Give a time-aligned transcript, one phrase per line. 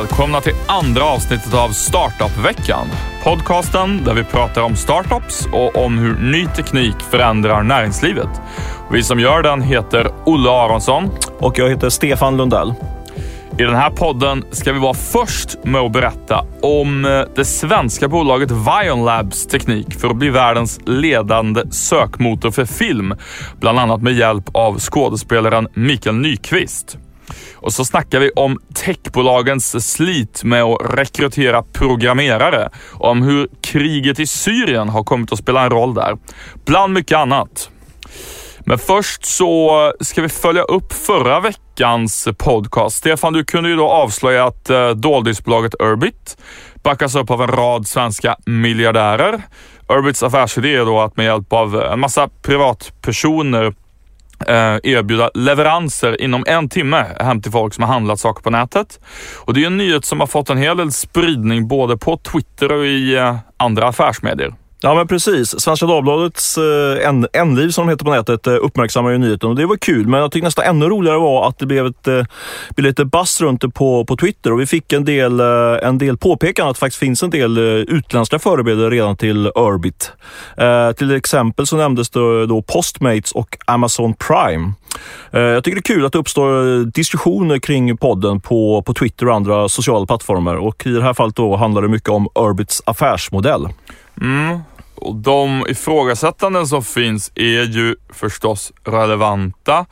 [0.00, 2.86] välkomna till andra avsnittet av Startup-veckan.
[3.24, 8.28] Podcasten där vi pratar om startups och om hur ny teknik förändrar näringslivet.
[8.92, 11.10] Vi som gör den heter Olle Aronsson.
[11.38, 12.74] Och jag heter Stefan Lundell.
[13.58, 18.08] I den här podden ska vi vara först med att berätta om eh, det svenska
[18.08, 23.14] bolaget Vion Labs teknik för att bli världens ledande sökmotor för film.
[23.60, 26.98] Bland annat med hjälp av skådespelaren Mikael Nyqvist.
[27.54, 32.68] Och så snackar vi om techbolagens slit med att rekrytera programmerare.
[32.92, 36.16] Och om hur kriget i Syrien har kommit att spela en roll där.
[36.64, 37.70] Bland mycket annat.
[38.68, 42.96] Men först så ska vi följa upp förra veckans podcast.
[42.96, 46.36] Stefan, du kunde ju då avslöja att eh, doldisbolaget Urbit
[46.82, 49.42] backas upp av en rad svenska miljardärer.
[49.88, 53.74] Urbits affärsidé är då att med hjälp av en massa privatpersoner
[54.40, 59.00] Eh, erbjuda leveranser inom en timme hem till folk som har handlat saker på nätet.
[59.44, 62.72] Och Det är en nyhet som har fått en hel del spridning både på Twitter
[62.72, 64.54] och i eh, andra affärsmedier.
[64.80, 65.60] Ja men precis.
[65.60, 69.66] Svenska Dagbladets eh, N-liv som de heter på nätet eh, uppmärksammar ju nyheten och det
[69.66, 70.06] var kul.
[70.06, 72.24] Men jag tycker nästan ännu roligare var att det blev, ett, eh,
[72.76, 75.98] blev lite buzz runt det på, på Twitter och vi fick en del, eh, en
[75.98, 80.12] del påpekanden att det faktiskt finns en del eh, utländska förebilder redan till Urbit.
[80.56, 84.72] Eh, till exempel så nämndes det då Postmates och Amazon Prime.
[85.30, 88.94] Eh, jag tycker det är kul att det uppstår eh, diskussioner kring podden på, på
[88.94, 92.28] Twitter och andra sociala plattformar och i det här fallet då handlar det mycket om
[92.34, 93.68] Urbits affärsmodell.
[94.20, 94.58] Mm.
[94.94, 99.86] Och de ifrågasättanden som finns är ju förstås relevanta.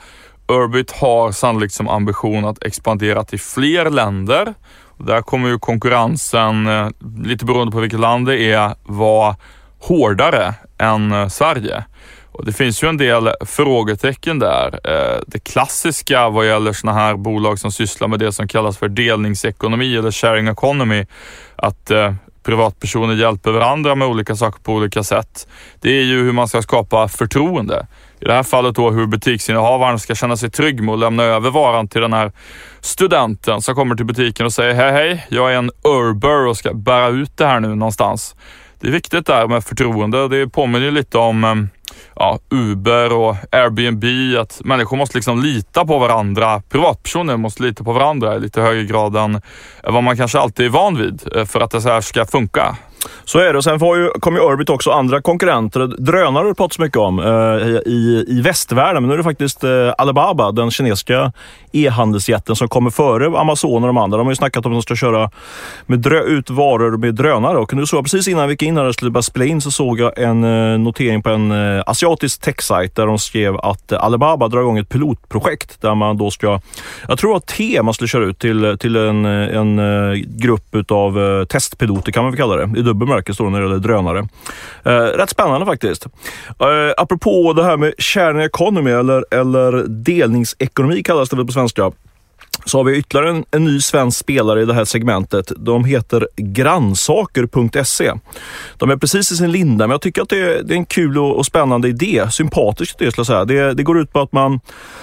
[0.49, 4.55] Urbit har sannolikt som ambition att expandera till fler länder.
[4.99, 6.89] Och där kommer ju konkurrensen, eh,
[7.25, 9.37] lite beroende på vilket land det är, vara
[9.81, 11.85] hårdare än eh, Sverige.
[12.33, 14.81] Och det finns ju en del frågetecken där.
[14.85, 18.89] Eh, det klassiska vad gäller sådana här bolag som sysslar med det som kallas för
[18.89, 21.07] delningsekonomi eller sharing economy,
[21.57, 21.91] att
[22.45, 25.49] privatpersoner hjälper varandra med olika saker på olika sätt.
[25.81, 27.87] Det är ju hur man ska skapa förtroende.
[28.21, 31.51] I det här fallet då hur butiksinnehavaren ska känna sig trygg med att lämna över
[31.51, 32.33] varan till den här
[32.81, 36.75] studenten som kommer till butiken och säger hej hej, jag är en Urber och ska
[36.75, 38.37] bära ut det här nu någonstans.
[38.81, 40.29] Det är viktigt där med förtroende.
[40.29, 41.69] Det påminner lite om ehm,
[42.25, 44.05] ja, Uber och Airbnb,
[44.39, 46.63] att människor måste liksom lita på varandra.
[46.69, 49.41] Privatpersoner måste lita på varandra i lite högre grad än
[49.83, 52.77] vad man kanske alltid är van vid eh, för att det så här ska funka.
[53.25, 53.63] Så är det.
[53.63, 55.87] Sen får ju, kom ju Orbit också andra konkurrenter.
[55.87, 57.27] Drönare har det så mycket om eh,
[57.93, 61.33] i, i västvärlden, men nu är det faktiskt eh, Alibaba, den kinesiska
[61.73, 64.19] e-handelsjätten som kommer före Amazon och de andra.
[64.19, 65.31] De har ju snackat om att de ska köra
[65.87, 68.77] med drö, ut varor med drönare och nu såg jag precis innan vi gick in
[68.77, 71.83] här och skulle börja spela in så såg jag en eh, notering på en eh,
[71.87, 76.31] asiatisk techsajt där de skrev att eh, Alibaba drar igång ett pilotprojekt där man då
[76.31, 76.61] ska,
[77.09, 80.75] jag tror att T man skulle köra ut till, till en, eh, en eh, grupp
[80.75, 84.29] utav eh, testpiloter kan man väl kalla det dubbel bemärkelse när det gäller drönare.
[84.83, 86.07] Eh, rätt spännande faktiskt.
[86.07, 91.93] Eh, apropå det här med sharing economy eller, eller delningsekonomi kallas det väl på svenska
[92.67, 95.53] så har vi ytterligare en, en, ny svensk spelare i det här segmentet.
[95.57, 98.13] De heter grannsaker.se.
[98.77, 100.85] De är precis i sin linda, men jag tycker att det är, det är en
[100.85, 102.27] kul och, och, spännande idé.
[102.31, 103.45] Sympatisk idé, skulle jag säga.
[103.45, 104.61] Det, det, går ut på att man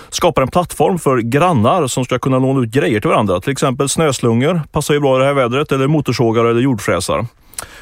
[0.09, 3.39] skapar en plattform för grannar som ska kunna låna ut grejer till varandra.
[3.39, 7.25] Till exempel snöslungor, passar ju bra i det här vädret, eller motorsågar eller jordfräsar.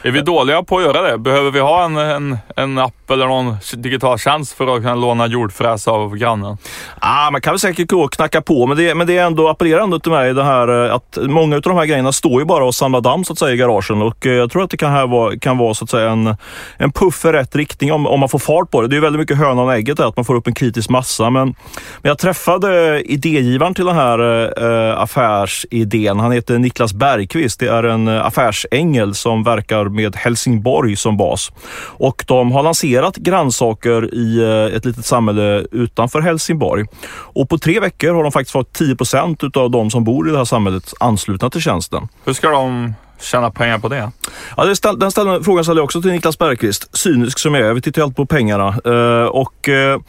[0.02, 1.18] Är vi dåliga på att göra det?
[1.18, 5.28] Behöver vi ha en, en, en app eller någon digital tjänst för att kunna låna
[5.28, 6.58] jordfräs av grannen?
[7.00, 9.50] Ah, man kan väl säkert gå och knacka på, men det, men det är ändå
[9.50, 12.46] appellerar ändå till mig det här eh, att många av de här grejerna står ju
[12.46, 14.78] bara och samlar damm så att säga i garagen och eh, jag tror att det
[14.78, 16.36] kan, här vara, kan vara så att säga en,
[16.78, 18.88] en puff i rätt riktning om, om man får fart på det.
[18.88, 21.30] Det är väldigt mycket hönan och ägget att man får upp en kritisk massa.
[21.30, 21.56] Men,
[22.02, 24.20] men jag träffade idégivaren till den här
[24.64, 26.20] äh, affärsidén.
[26.20, 27.60] Han heter Niklas Bergqvist.
[27.60, 31.52] Det är en affärsängel som verkar med Helsingborg som bas.
[31.82, 36.86] Och de har lanserat grannsaker i eh, ett litet samhälle utanför Helsingborg.
[37.12, 40.32] Och på tre veckor har de faktiskt fått 10 procent av de som bor i
[40.32, 42.08] det här samhället anslutna till tjänsten.
[42.26, 44.12] Hur ska de tjäna pengar på det?
[44.58, 46.98] Ja, det ställ, den ställ, frågan ställer jag också till Niklas Bergqvist.
[46.98, 48.80] Cynisk som jag är, vi tittar alltid på pengarna.
[48.86, 50.02] Uh, och uh,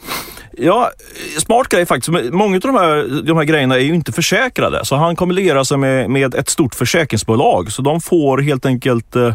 [0.57, 0.91] Ja,
[1.37, 2.33] smart grej faktiskt.
[2.33, 5.65] Många av de här, de här grejerna är ju inte försäkrade, så han kommer lera
[5.65, 7.71] sig med, med ett stort försäkringsbolag.
[7.71, 9.33] Så de får helt enkelt eh,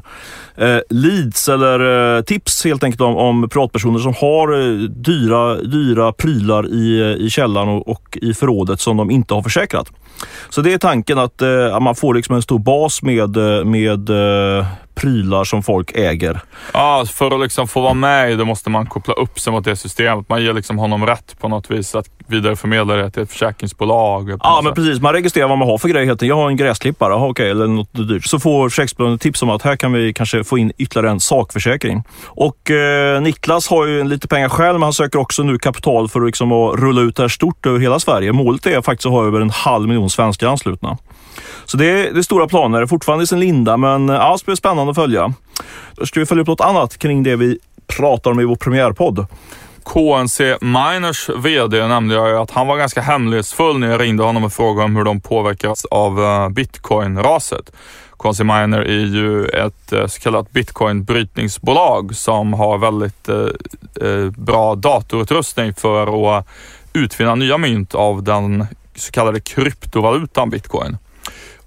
[0.57, 6.13] eh, leads eller eh, tips helt enkelt om, om privatpersoner som har eh, dyra, dyra
[6.13, 9.93] prylar i, eh, i källaren och, och, i förrådet som de inte har försäkrat.
[10.49, 14.11] Så det är tanken att eh, man får liksom en stor bas med, eh, med
[14.11, 14.67] eh,
[14.97, 16.41] prylar som folk äger.
[16.73, 19.65] Ja, för att liksom få vara med i det måste man koppla upp sig mot
[19.65, 20.29] det systemet.
[20.29, 24.39] Man ger liksom honom rätt på något vis att vidareförmedla det till ett försäkringsbolag.
[24.43, 25.01] Ja, men precis.
[25.01, 26.17] Man registrerar vad man har för grejer.
[26.21, 28.25] Jag har en gräsklippare, Aha, okej, eller något dyrt.
[28.25, 32.05] Så får försäkringsbolaget tips om att här kan vi kanske få in ytterligare en sakförsäkring.
[32.25, 36.21] Och eh, Niklas har ju lite pengar själv, men han söker också nu kapital för
[36.21, 38.33] att, liksom, att rulla ut det här stort över hela Sverige.
[38.33, 40.99] Målet är faktiskt att ha över en halv miljon svenskar anslutna.
[41.65, 44.47] Så det är, det är stora planer, fortfarande i sin linda, men eh, ja, det
[44.47, 45.33] blir spännande att följa.
[45.95, 49.27] Då ska vi följa upp något annat kring det vi pratar om i vår premiärpodd.
[49.85, 54.45] KNC Miners VD nämnde jag ju att han var ganska hemlighetsfull när jag ringde honom
[54.45, 57.73] och frågade om hur de påverkas av eh, bitcoin-raset.
[58.19, 65.75] KNC Miner är ju ett eh, så kallat bitcoin-brytningsbolag som har väldigt eh, bra datorutrustning
[65.75, 66.47] för att
[66.93, 68.67] utvinna nya mynt av den
[69.01, 70.97] så kallade kryptovalutan bitcoin.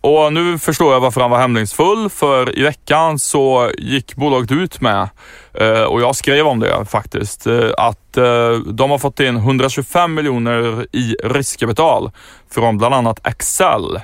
[0.02, 4.81] Och nu förstår jag varför han var hemlighetsfull, för i veckan så gick bolaget ut
[4.81, 5.10] med,
[5.54, 10.14] eh, och jag skrev om det faktiskt, eh, att eh, de har fått in 125
[10.14, 12.12] miljoner i riskkapital
[12.52, 14.00] från bland annat Excel.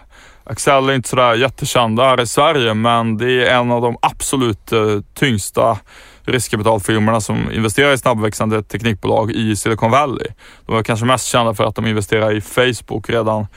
[0.49, 4.73] Excel är inte sådär jättekända här i Sverige, men det är en av de absolut
[5.13, 5.77] tyngsta
[6.25, 10.27] riskkapitalfirmorna som investerar i snabbväxande teknikbolag i Silicon Valley.
[10.65, 13.47] De är kanske mest kända för att de investerade i Facebook redan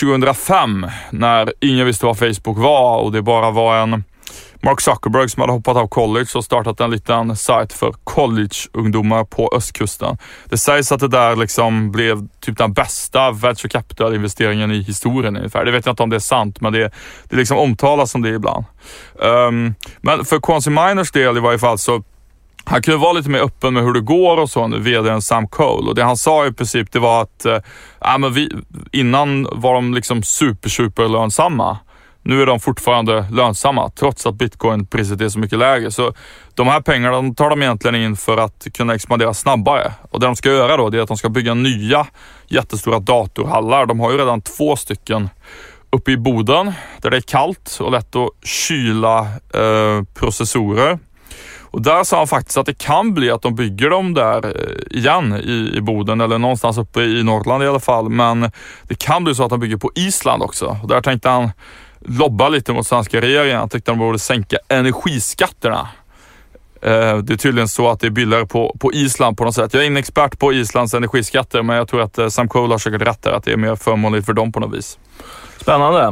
[0.00, 4.04] 2005 när ingen visste vad Facebook var och det bara var en
[4.62, 9.50] Mark Zuckerberg som hade hoppat av college och startat en liten sajt för collegeungdomar på
[9.56, 10.18] östkusten.
[10.48, 15.64] Det sägs att det där liksom blev typ den bästa venture capital-investeringen i historien ungefär.
[15.64, 16.90] Det vet jag inte om det är sant, men det,
[17.28, 18.64] det liksom omtalas som det ibland.
[19.14, 22.02] Um, men för Quincy Miners del i varje fall så
[22.68, 25.48] han kunde vara lite mer öppen med hur det går och så, nu, vdn Sam
[25.48, 25.88] Cole.
[25.88, 28.50] Och det han sa i princip det var att äh, men vi,
[28.92, 31.78] innan var de liksom super, super lönsamma.
[32.26, 35.90] Nu är de fortfarande lönsamma trots att bitcoinpriset är så mycket lägre.
[35.90, 36.12] Så
[36.54, 39.92] de här pengarna tar de egentligen in för att kunna expandera snabbare.
[40.10, 42.06] Och det de ska göra då det är att de ska bygga nya
[42.48, 43.86] jättestora datorhallar.
[43.86, 45.28] De har ju redan två stycken
[45.90, 49.20] uppe i Boden där det är kallt och lätt att kyla
[49.54, 50.98] eh, processorer.
[51.60, 54.98] Och där sa han faktiskt att det kan bli att de bygger dem där eh,
[54.98, 58.08] igen i, i Boden eller någonstans uppe i Norrland i alla fall.
[58.08, 58.50] Men
[58.82, 60.78] det kan bli så att de bygger på Island också.
[60.82, 61.50] Och där tänkte han
[62.08, 63.58] lobba lite mot svenska regeringen.
[63.58, 65.88] Han tyckte de borde sänka energiskatterna.
[66.82, 69.74] Eh, det är tydligen så att det är billigare på, på Island på något sätt.
[69.74, 72.78] Jag är ingen expert på Islands energiskatter, men jag tror att eh, Sam Cole har
[72.78, 74.98] säkert rätt där, att det är mer förmånligt för dem på något vis.
[75.60, 76.02] Spännande.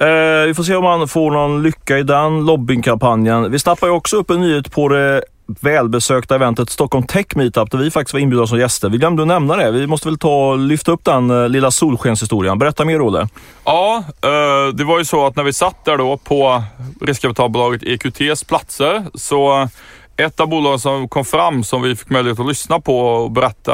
[0.00, 3.50] Eh, vi får se om han får någon lycka i den lobbyingkampanjen.
[3.50, 7.78] Vi snappar ju också upp en nyhet på det välbesökta eventet Stockholm Tech Meetup där
[7.78, 8.88] vi faktiskt var inbjudna som gäster.
[8.88, 9.70] Vi glömde att nämna det.
[9.70, 12.58] Vi måste väl ta och lyfta upp den eh, lilla solskenshistorien.
[12.58, 13.28] Berätta mer Olle.
[13.64, 16.62] Ja, eh, det var ju så att när vi satt där då på
[17.00, 19.68] riskkapitalbolaget EQTs platser så
[20.16, 23.72] ett av bolagen som kom fram som vi fick möjlighet att lyssna på och berätta,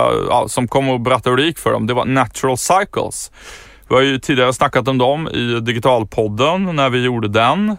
[0.49, 3.31] som kom och berättade hur det gick för dem, det var Natural Cycles.
[3.89, 7.77] Vi har ju tidigare snackat om dem i Digitalpodden när vi gjorde den.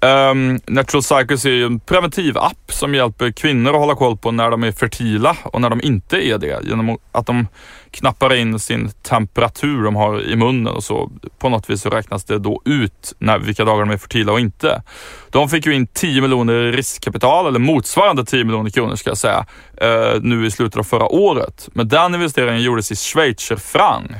[0.00, 4.30] Um, Natural Cycles är ju en preventiv app som hjälper kvinnor att hålla koll på
[4.30, 6.60] när de är fertila och när de inte är det.
[6.64, 7.46] Genom att de
[7.90, 11.10] knappar in sin temperatur de har i munnen och så.
[11.38, 14.40] På något vis så räknas det då ut när, vilka dagar de är fertila och
[14.40, 14.82] inte.
[15.30, 19.18] De fick ju in 10 miljoner i riskkapital, eller motsvarande 10 miljoner kronor ska jag
[19.18, 19.46] säga,
[19.82, 21.68] uh, nu i slutet av förra året.
[21.72, 24.10] Men den investeringen gjordes i schweizerfranc.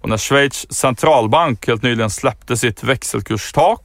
[0.00, 3.82] Och när Schweiz centralbank helt nyligen släppte sitt växelkurstak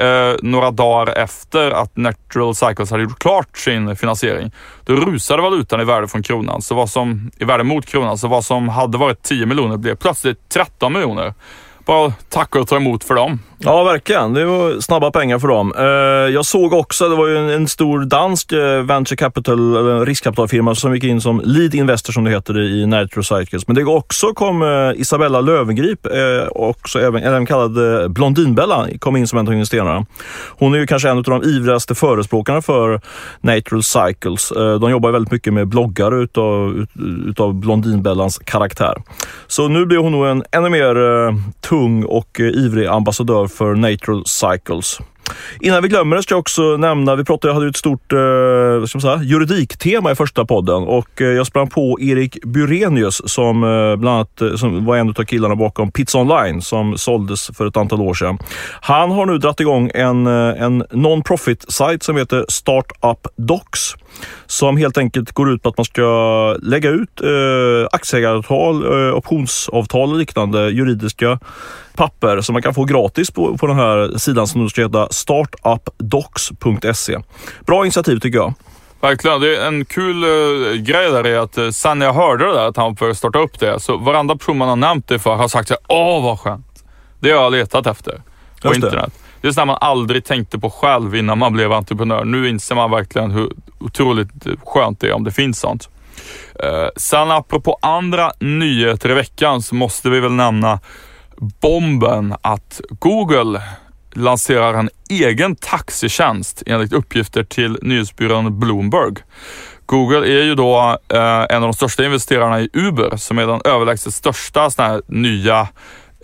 [0.00, 4.52] eh, några dagar efter att Natural Cycles hade gjort klart sin finansiering,
[4.84, 6.62] då rusade valutan i värde från kronan.
[6.62, 9.96] Så vad som, i värde mot kronan, så vad som hade varit 10 miljoner blev
[9.96, 11.34] plötsligt 13 miljoner
[11.84, 13.38] bara tacka och ta emot för dem.
[13.62, 14.34] Ja, verkligen.
[14.34, 15.72] Det var snabba pengar för dem.
[15.78, 15.84] Eh,
[16.34, 20.94] jag såg också, det var ju en, stor dansk eh, venture capital, eller riskkapitalfirma som
[20.94, 23.66] gick in som lead investor som det heter i Nitro Cycles.
[23.66, 26.06] Men det också kom eh, Isabella Lövengrip,
[26.50, 30.06] också även, även kallad Blondinbella, kom in som en av investerarna.
[30.58, 33.00] Hon är ju kanske en av de ivrigaste förespråkarna för
[33.40, 34.52] Natural Cycles.
[34.80, 36.86] De jobbar väldigt mycket med bloggar utav,
[37.26, 39.02] utav Blondinbellans karaktär.
[39.46, 40.94] Så nu blir hon nog en ännu mer
[41.60, 44.98] tung och ivrig ambassadör för Natural Cycles.
[45.60, 48.18] Innan vi glömmer det ska jag också nämna, vi pratade, jag hade ett stort eh,
[48.86, 53.64] ska man säga, juridiktema i första podden och eh, jag sprang på Erik Burenius som
[53.64, 57.66] eh, bland annat eh, som var en av killarna bakom Pizza Online som såldes för
[57.66, 58.38] ett antal år sedan.
[58.80, 63.94] Han har nu dratt igång en, eh, en non-profit sajt som heter Startup Docs
[64.46, 70.12] som helt enkelt går ut på att man ska lägga ut eh, aktieägaravtal, eh, optionsavtal
[70.12, 71.38] och liknande juridiska
[71.94, 77.18] papper som man kan få gratis på, på den här sidan som ska heta startupdocs.se.
[77.66, 78.54] Bra initiativ tycker jag.
[79.00, 79.40] Verkligen.
[79.40, 82.68] Det är en kul uh, grej där är att uh, sen jag hörde det där
[82.68, 85.48] att han får starta upp det, så varenda person man har nämnt det för har
[85.48, 86.84] sagt så här, åh vad skönt.
[87.20, 88.22] Det har jag letat efter
[88.62, 89.12] på internet.
[89.40, 92.24] Det är sånt man aldrig tänkte på själv innan man blev entreprenör.
[92.24, 94.30] Nu inser man verkligen hur otroligt
[94.64, 95.88] skönt det är om det finns sånt.
[96.62, 100.80] Eh, sen apropå andra nyheter i veckan så måste vi väl nämna
[101.60, 103.62] bomben att Google
[104.12, 109.14] lanserar en egen taxitjänst enligt uppgifter till nyhetsbyrån Bloomberg.
[109.86, 113.60] Google är ju då eh, en av de största investerarna i Uber som är den
[113.64, 115.68] överlägset största sån här nya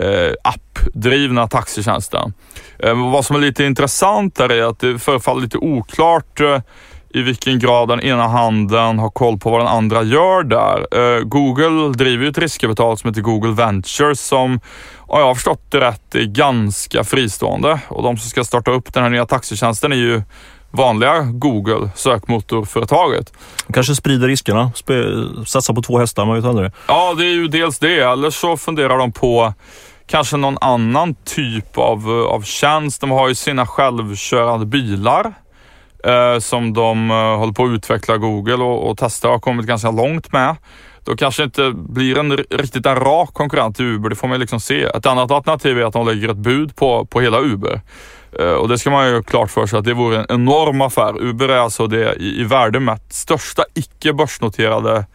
[0.00, 2.32] eh, appdrivna taxitjänsten.
[2.78, 6.60] Eh, vad som är lite intressant är att det förefaller lite oklart eh,
[7.10, 10.86] i vilken grad den ena handen har koll på vad den andra gör där.
[10.92, 14.60] Eh, Google driver ju ett riskkapital som heter Google Ventures som,
[14.96, 17.80] om jag har förstått det rätt, är ganska fristående.
[17.88, 20.22] Och de som ska starta upp den här nya taxitjänsten är ju
[20.70, 23.32] vanliga Google, sökmotorföretaget.
[23.72, 24.72] Kanske sprider riskerna,
[25.46, 26.70] satsa på två hästar, man vet aldrig.
[26.88, 29.54] Ja, det är ju dels det, eller så funderar de på
[30.06, 33.00] kanske någon annan typ av, eh, av tjänst.
[33.00, 35.34] De har ju sina självkörande bilar
[36.04, 39.66] eh, som de eh, håller på att utveckla Google och, och testar och har kommit
[39.66, 40.56] ganska långt med.
[41.04, 44.60] Då kanske inte blir en riktigt en rak konkurrent till Uber, det får man liksom
[44.60, 44.82] se.
[44.84, 47.80] Ett annat alternativ är att de lägger ett bud på, på hela Uber.
[48.38, 51.22] Eh, och det ska man ju klart för sig att det vore en enorm affär.
[51.22, 55.06] Uber är alltså det i, i värde mätt största icke börsnoterade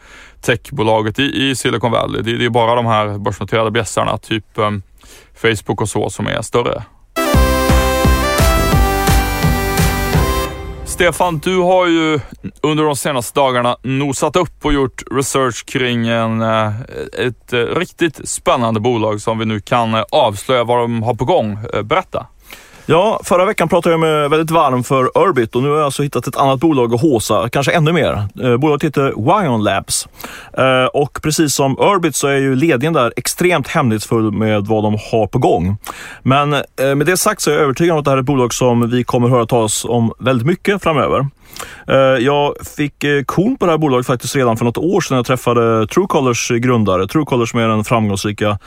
[0.42, 2.22] techbolaget i, i Silicon Valley.
[2.22, 4.72] Det, det är bara de här börsnoterade bjässarna, typ eh,
[5.36, 6.84] Facebook och så, som är större.
[11.02, 12.20] Stefan, du har ju
[12.62, 16.82] under de senaste dagarna nosat upp och gjort research kring en, eh,
[17.18, 21.26] ett eh, riktigt spännande bolag som vi nu kan eh, avslöja vad de har på
[21.26, 21.60] gång.
[21.84, 22.28] Berätta.
[22.86, 26.04] Ja, förra veckan pratade jag med väldigt varm för Urbit och nu har jag alltså
[26.04, 28.28] hittat ett annat bolag att håsa, kanske ännu mer.
[28.44, 30.08] Eh, bolaget heter Wion Labs.
[30.58, 34.98] Eh, och precis som Urbit så är ju ledningen där extremt hemlighetsfull med vad de
[35.12, 35.78] har på gång.
[36.24, 38.26] Men eh, med det sagt så är jag övertygad om att det här är ett
[38.26, 41.28] bolag som vi kommer höra talas om väldigt mycket framöver.
[41.88, 45.18] Eh, jag fick eh, korn på det här bolaget faktiskt redan för något år sedan
[45.18, 47.08] jag träffade Truecallers eh, grundare.
[47.08, 48.58] Truecaller som är den framgångsrika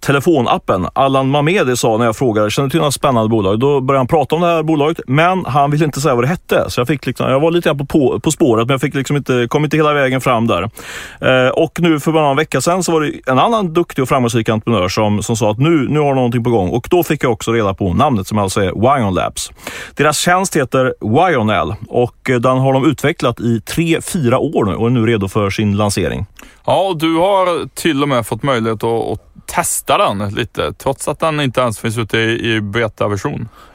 [0.00, 0.86] telefonappen.
[0.92, 3.58] Allan Mamedi sa när jag frågade, känner du till några spännande bolag?
[3.58, 6.28] Då började han prata om det här bolaget, men han ville inte säga vad det
[6.28, 6.64] hette.
[6.68, 8.94] Så jag, fick liksom, jag var lite grann på, på, på spåret, men jag fick
[8.94, 10.70] liksom inte, kom inte hela vägen fram där.
[11.54, 14.48] Och nu för bara en vecka sedan så var det en annan duktig och framgångsrik
[14.48, 16.68] entreprenör som, som sa att nu, nu har de någonting på gång.
[16.68, 19.50] Och då fick jag också reda på namnet som alltså är Wion Labs.
[19.94, 24.86] Deras tjänst heter Wionel och den har de utvecklat i tre, fyra år nu och
[24.86, 26.26] är nu redo för sin lansering.
[26.66, 31.08] Ja, och du har till och med fått möjlighet att, att testa den lite, trots
[31.08, 32.60] att den inte ens finns ute i, i.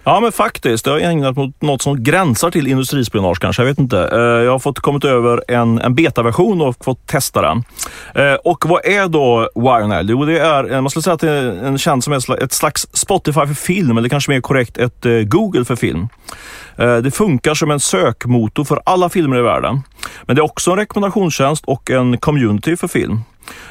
[0.04, 0.86] Ja, men faktiskt.
[0.86, 3.62] Jag har ägnat mot något som gränsar till industrispionage kanske.
[3.62, 4.10] Jag vet inte.
[4.12, 7.64] Eh, jag har fått kommit över en, en betaversion och fått testa den.
[8.16, 10.10] Eh, och vad är då Wirenell?
[10.10, 12.54] Jo, det är, eh, man skulle säga att det är en tjänst som är ett
[12.54, 16.08] slags Spotify för film, eller kanske mer korrekt ett Google för film.
[17.04, 19.84] Det funkar som en sökmotor för alla filmer i världen.
[20.22, 23.22] Men det är också en rekommendationstjänst och en community för film.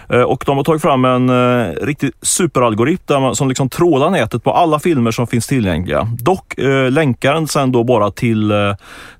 [0.08, 4.11] Eh, och de har tagit fram en eh, riktig superalgoritm där man, som liksom trålar
[4.11, 6.08] nätet på alla filmer som finns tillgängliga.
[6.20, 8.75] Dock eh, länkar den sen då bara till, eh,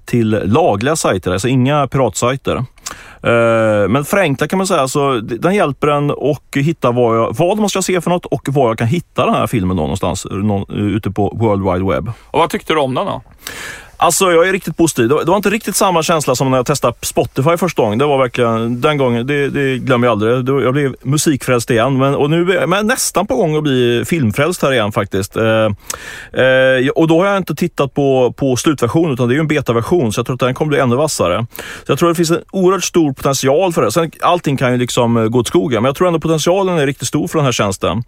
[0.05, 2.65] till lagliga sajter, alltså inga piratsajter.
[3.23, 7.59] Eh, men förenklat kan man säga, så den hjälper en att hitta vad, jag, vad
[7.59, 10.37] man ska se för något och var jag kan hitta den här filmen någonstans eh,
[10.37, 12.13] någon, ute på World Wide Web.
[12.31, 13.23] Och vad tyckte du om den då?
[14.01, 15.09] Alltså jag är riktigt positiv.
[15.09, 17.99] Det var, inte riktigt samma känsla som när jag testade Spotify första gången.
[17.99, 20.65] Det var verkligen, den gången, det, det glömmer jag aldrig.
[20.65, 21.99] Jag blev musikfrälst igen.
[21.99, 25.37] Men, och nu är jag nästan på gång att bli filmfrälst här igen faktiskt.
[25.37, 25.45] Eh,
[26.43, 29.49] eh, och då har jag inte tittat på, på slutversionen utan det är ju en
[29.49, 31.47] betaversion så jag tror att den kommer bli ännu vassare.
[31.87, 33.93] Så jag tror att det finns en oerhört stor potential för det.
[33.93, 36.87] Sen, allting kan ju liksom eh, gå åt skogen men jag tror ändå potentialen är
[36.87, 38.03] riktigt stor för den här tjänsten.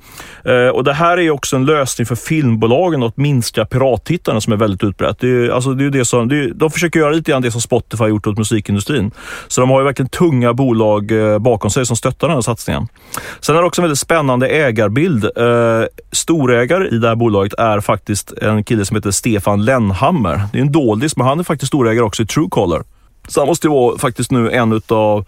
[0.44, 4.56] Eh, och det här är också en lösning för filmbolagen att minska pirattittarna som är
[4.56, 5.18] väldigt utbrett.
[5.20, 7.51] Det är, alltså, det är det som, det är, de försöker göra lite grann det
[7.51, 9.11] som Spotify har gjort åt musikindustrin.
[9.49, 12.89] Så de har ju verkligen tunga bolag eh, bakom sig som stöttar den här satsningen.
[13.41, 15.25] Sen är det också en väldigt spännande ägarbild.
[15.25, 20.43] Eh, storägare i det här bolaget är faktiskt en kille som heter Stefan Lennhammer.
[20.53, 22.83] Det är en doldis, men han är faktiskt storägare också i Truecaller.
[23.29, 25.25] Så han måste ju vara faktiskt nu en av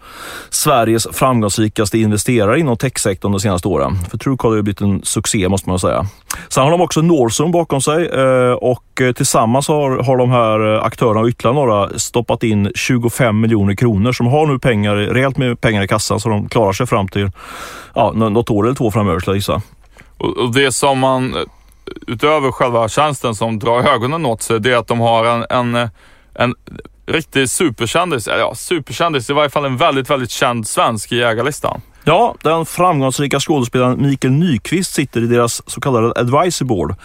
[0.49, 3.97] Sveriges framgångsrikaste investerare inom techsektorn de senaste åren.
[4.09, 6.05] För Truecaller har ju blivit en succé måste man säga.
[6.49, 10.75] Sen har de också Norson bakom sig eh, och eh, tillsammans har, har de här
[10.75, 14.11] eh, aktörerna och ytterligare några stoppat in 25 miljoner kronor.
[14.11, 17.31] som har nu pengar, rejält med pengar i kassan så de klarar sig fram till
[17.93, 19.61] ja, något år eller två framöver skulle jag gissa.
[20.17, 21.35] Och, och det som man,
[22.07, 25.89] utöver själva tjänsten som drar ögonen åt sig, det är att de har en, en,
[26.33, 26.55] en
[27.05, 31.81] riktig superkändis, ja superkändis, i varje fall en väldigt, väldigt känd svensk i jägarlistan.
[32.05, 36.95] Ja, den framgångsrika skådespelaren Mikael Nyqvist sitter i deras så kallade advisory board.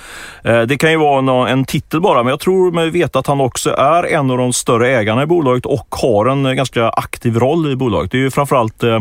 [0.45, 3.41] Eh, det kan ju vara en titel bara, men jag tror mig veta att han
[3.41, 7.73] också är en av de större ägarna i bolaget och har en ganska aktiv roll
[7.73, 8.11] i bolaget.
[8.11, 8.95] Det är ju framförallt eh,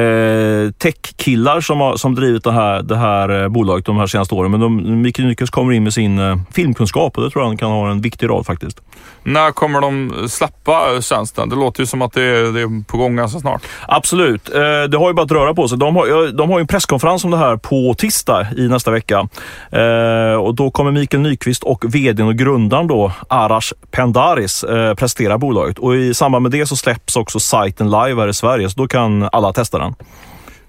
[0.00, 4.34] eh tech-killar som har som drivit det här, det här eh, bolaget de här senaste
[4.34, 4.50] åren.
[4.50, 7.70] Men de, Mikael Nyqvist kommer in med sin filmkunskap och det tror jag han kan
[7.70, 8.80] ha en viktig roll faktiskt.
[9.22, 11.48] När kommer de släppa tjänsten?
[11.48, 13.62] Det låter ju som att det är, det är på gång ganska snart.
[13.88, 14.44] Absolut.
[14.90, 15.78] Det har ju börjat röra på sig.
[15.78, 19.28] De har, de har en presskonferens om det här på tisdag i nästa vecka.
[19.72, 25.38] Eh, och Då kommer Mikael Nyqvist och vdn och grundaren då, Arash Pendaris eh, presentera
[25.38, 25.78] bolaget.
[25.78, 28.88] Och I samband med det så släpps också sajten live här i Sverige, så då
[28.88, 29.94] kan alla testa den.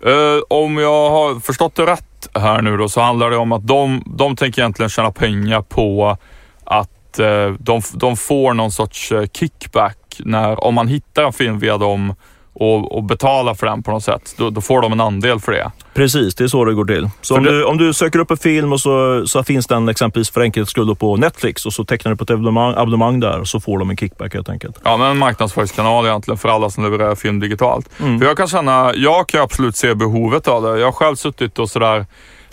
[0.05, 3.67] Eh, om jag har förstått det rätt här nu då så handlar det om att
[3.67, 6.17] de, de tänker egentligen tjäna pengar på
[6.63, 11.59] att eh, de, de får någon sorts eh, kickback när, om man hittar en film
[11.59, 12.15] via dem
[12.53, 14.35] och, och betala för den på något sätt.
[14.37, 15.71] Då, då, får de en andel för det.
[15.93, 17.09] Precis, det är så det går till.
[17.21, 17.51] Så om, det...
[17.51, 20.71] du, om du söker upp en film och så, så finns den exempelvis för enkelhets
[20.71, 23.79] skull på Netflix och så tecknar du på ett abonnemang, abonnemang där och så får
[23.79, 24.79] de en kickback helt enkelt.
[24.83, 27.89] Ja, men en marknadsföringskanal egentligen för alla som levererar film digitalt.
[27.99, 28.19] Mm.
[28.19, 30.79] För jag kan känna, jag kan absolut se behovet av det.
[30.79, 32.05] Jag har själv suttit och sådär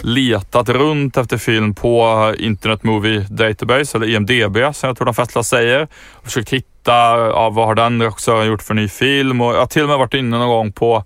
[0.03, 5.43] letat runt efter film på Internet Movie Database, eller IMDB som jag tror de flesta
[5.43, 5.89] säger.
[6.13, 9.41] Och försökt hitta, ja, vad har den regissören gjort för ny film?
[9.41, 11.05] Och jag har till och med varit inne någon gång på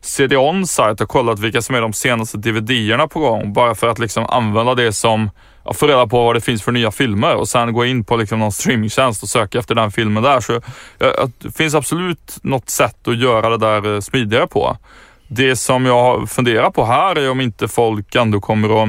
[0.00, 3.52] CD-ON sajt och kollat vilka som är de senaste DVD-erna på gång.
[3.52, 5.30] Bara för att liksom använda det som,
[5.64, 8.16] ja, få reda på vad det finns för nya filmer och sen gå in på
[8.16, 10.40] liksom någon streamingtjänst och söka efter den filmen där.
[10.40, 10.60] Så
[10.98, 14.76] ja, det finns absolut något sätt att göra det där eh, smidigare på.
[15.28, 18.88] Det som jag funderar på här är om inte folk ändå kommer att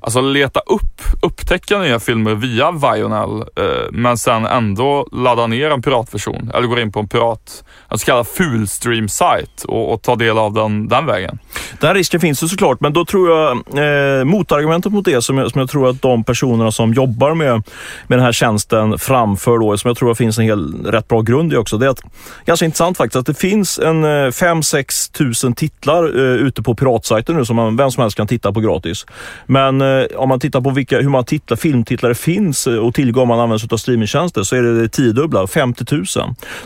[0.00, 5.82] alltså leta upp, upptäcka nya filmer via Vionel, eh, men sen ändå ladda ner en
[5.82, 10.16] piratversion eller gå in på en pirat, Alltså en så kallad fullstream-sajt och, och, ta
[10.16, 11.38] del av den den vägen.
[11.80, 15.50] Den risken finns ju såklart, men då tror jag eh, motargumentet mot det som jag,
[15.50, 17.62] som jag tror att de personerna som jobbar med,
[18.06, 21.52] med den här tjänsten framför då, som jag tror finns en hel, rätt bra grund
[21.52, 22.02] i också, det är att
[22.46, 27.36] ganska intressant faktiskt att det finns en eh, 5-6 tusen titlar eh, ute på piratsajten
[27.36, 29.06] nu som man, vem som helst kan titta på gratis.
[29.46, 32.94] Men eh, om man tittar på vilka, hur många titlar, filmtitlar det finns eh, och
[32.94, 36.06] tillgång om man använder sig av streamingtjänster så är det det tiodubbla, 50 000.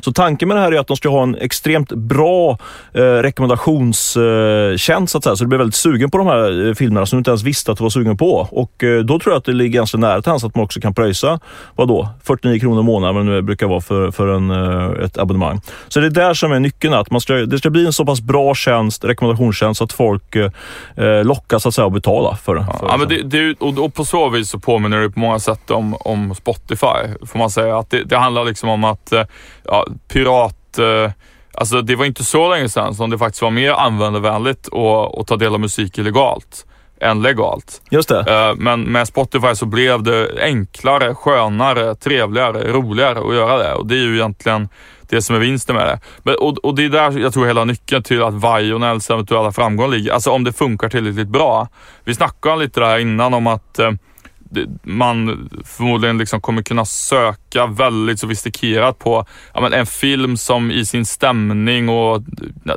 [0.01, 2.59] Så tanken med det här är att de ska ha en extremt bra
[2.92, 5.37] eh, rekommendationstjänst så att säga.
[5.37, 7.72] Så du blir väldigt sugen på de här eh, filmerna som du inte ens visste
[7.72, 8.48] att du var sugen på.
[8.51, 10.81] Och eh, då tror jag att det ligger ganska nära till hands att man också
[10.81, 11.40] kan pröjsa,
[11.77, 15.18] vadå, 49 kronor i månaden, vad det nu brukar vara för, för en, eh, ett
[15.18, 15.61] abonnemang.
[15.88, 18.05] Så det är där som är nyckeln, att man ska, det ska bli en så
[18.05, 20.51] pass bra tjänst, rekommendationstjänst, så att folk eh,
[20.96, 24.05] eh lockas att, säga, att betala för, för ja, men det, det, och, och på
[24.05, 27.79] så vis så påminner det på många sätt om, om Spotify, får man säga.
[27.79, 29.22] Att det, det handlar liksom om att eh,
[29.64, 30.62] ja, pirat
[31.54, 35.26] Alltså det var inte så länge sedan som det faktiskt var mer användarvänligt att, att
[35.26, 36.66] ta del av musik illegalt
[37.00, 37.82] än legalt.
[37.90, 38.20] Just det.
[38.20, 43.74] Eh, men med Spotify så blev det enklare, skönare, trevligare, roligare att göra det.
[43.74, 44.68] Och det är ju egentligen
[45.08, 46.35] det som är vinsten med det.
[46.35, 50.12] Och, och det är där jag tror hela nyckeln till att Vionels eventuella framgång ligger.
[50.12, 51.68] Alltså om det funkar tillräckligt bra.
[52.04, 53.90] Vi snackade lite där innan om att eh,
[54.83, 61.07] man förmodligen liksom kommer kunna söka väldigt sofistikerat på ja, en film som i sin
[61.07, 62.23] stämning och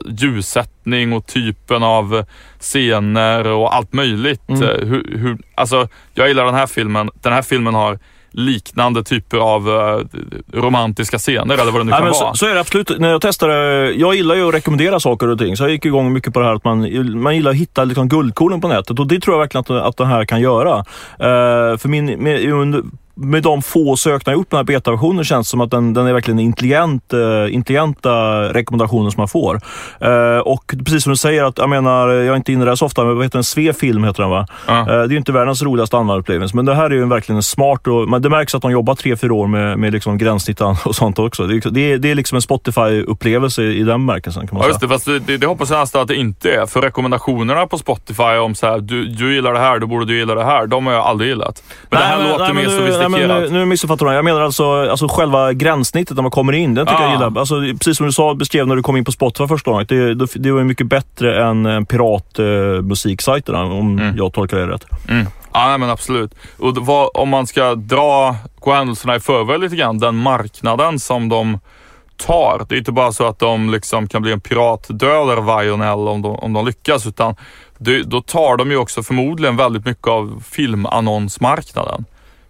[0.05, 2.25] ljussättning och typen av
[2.59, 4.49] scener och allt möjligt.
[4.49, 4.63] Mm.
[4.63, 7.09] Eh, hur, hur, alltså, jag gillar den här filmen.
[7.21, 7.99] Den här filmen har
[8.35, 10.05] liknande typer av uh,
[10.53, 12.13] romantiska scener eller vad det nu kan vara.
[12.13, 12.99] Så, så, är det absolut.
[12.99, 16.13] När jag testade, jag gillar ju att rekommendera saker och ting, så jag gick igång
[16.13, 19.07] mycket på det här att man, man gillar att hitta liksom guldkornen på nätet och
[19.07, 20.77] det tror jag verkligen att, att den här kan göra.
[20.77, 22.81] Uh, för min, med, under,
[23.15, 25.93] med de få sökningar jag gjort på den här betaversionen känns det som att den,
[25.93, 28.13] den är verkligen intelligent, uh, intelligenta
[28.53, 29.61] rekommendationer som man får.
[30.05, 32.85] Uh, och precis som du säger, att, jag menar, jag är inte inne där så
[32.85, 33.43] ofta, men vad heter den?
[33.43, 34.47] Svefilm heter den va?
[34.69, 34.79] Uh.
[34.79, 37.43] Uh, det är ju inte världens roligaste användarupplevelse, men det här är ju verkligen en
[37.43, 40.61] smart och men det märks att de jobbar tre, fyra år med, med liksom gränssnitt
[40.61, 41.47] och sånt också.
[41.47, 44.89] Det, det, är, det är liksom en Spotify-upplevelse i den bemärkelsen kan man ja, säga.
[44.89, 46.65] Just det, fast det, det hoppas jag nästan att det inte är.
[46.65, 50.17] För rekommendationerna på Spotify om så här, du, du gillar det här, då borde du
[50.17, 50.67] gilla det här.
[50.67, 51.63] De har jag aldrig gillat.
[51.89, 54.13] Men nej, det här nej, låter nej, mer sofistikerat nej, men nu, nu missuppfattar du
[54.13, 56.73] Jag menar alltså, alltså själva gränssnittet när man kommer in.
[56.73, 57.03] Den tycker ah.
[57.03, 57.39] jag gillar.
[57.39, 59.85] Alltså, precis som du sa, beskrev när du kom in på Spotify första gången.
[59.89, 64.17] Det, det, det var mycket bättre än piratmusiksajterna, eh, om mm.
[64.17, 64.85] jag tolkar det rätt.
[65.09, 65.25] Mm.
[65.53, 66.35] Ja, men absolut.
[66.57, 71.29] Och vad, om man ska dra, gå händelserna i förväg lite grann, den marknaden som
[71.29, 71.59] de
[72.17, 72.65] tar.
[72.69, 76.35] Det är inte bara så att de liksom kan bli en piratdödare Vionell om de,
[76.35, 77.35] om de lyckas, utan
[77.77, 82.05] det, då tar de ju också förmodligen väldigt mycket av filmannonsmarknaden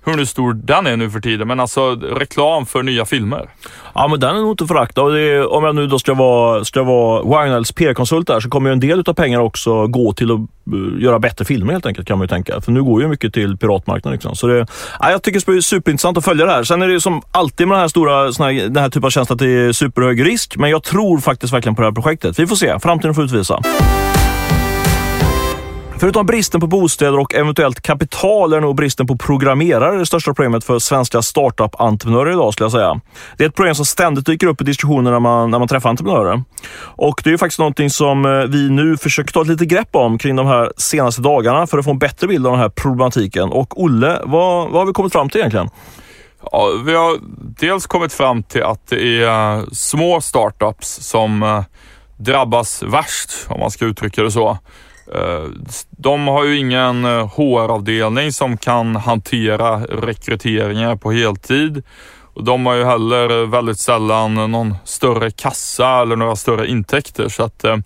[0.05, 3.49] hur stor den är nu för tiden, men alltså reklam för nya filmer.
[3.93, 5.01] Ja, men den är nog inte förakta.
[5.47, 8.79] Om jag nu då ska vara, ska vara Wagnalls PR-konsult där så kommer ju en
[8.79, 12.25] del av pengarna också gå till att eh, göra bättre filmer helt enkelt kan man
[12.25, 12.61] ju tänka.
[12.61, 14.13] För nu går ju mycket till piratmarknaden.
[14.13, 14.35] Liksom.
[14.35, 14.67] Så det,
[14.99, 16.63] ja, jag tycker det är superintressant att följa det här.
[16.63, 19.05] Sen är det ju som alltid med den här stora, såna här, den här typen
[19.05, 20.57] av tjänst att det är superhög risk.
[20.57, 22.39] Men jag tror faktiskt verkligen på det här projektet.
[22.39, 22.79] Vi får se.
[22.79, 23.61] Framtiden får utvisa.
[25.97, 30.63] Förutom bristen på bostäder och eventuellt kapital är nog bristen på programmerare det största problemet
[30.63, 33.01] för svenska startup-entreprenörer idag skulle jag säga.
[33.37, 35.89] Det är ett problem som ständigt dyker upp i diskussioner när man, när man träffar
[35.89, 36.43] entreprenörer.
[36.79, 40.17] Och det är faktiskt någonting som eh, vi nu försöker ta ett litet grepp om
[40.17, 43.51] kring de här senaste dagarna för att få en bättre bild av den här problematiken.
[43.51, 45.69] Och Olle, vad, vad har vi kommit fram till egentligen?
[46.51, 47.17] Ja, vi har
[47.59, 51.63] dels kommit fram till att det är eh, små startups som eh,
[52.17, 54.57] drabbas värst, om man ska uttrycka det så.
[55.13, 55.43] Eh,
[55.89, 61.83] de har ju ingen eh, HR-avdelning som kan hantera rekryteringar på heltid.
[62.33, 67.29] Och de har ju heller eh, väldigt sällan någon större kassa eller några större intäkter
[67.29, 67.83] så att det är